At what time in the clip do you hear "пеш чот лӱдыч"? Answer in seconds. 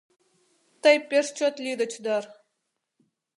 1.09-1.93